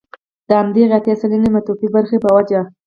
[0.47, 2.61] د همدغې اتيا سلنه متوفي برخې په وجه.